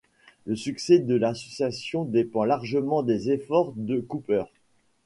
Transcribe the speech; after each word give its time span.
Le 0.47 0.55
succès 0.55 0.97
de 0.97 1.13
l'association 1.13 2.05
dépend 2.05 2.43
largement 2.43 3.03
des 3.03 3.29
efforts 3.29 3.71
de 3.75 3.99
Cooper. 3.99 4.45